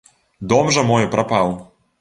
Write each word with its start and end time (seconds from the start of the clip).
Дом 0.53 0.73
жа 0.77 0.85
мой 0.89 1.07
прапаў. 1.13 1.57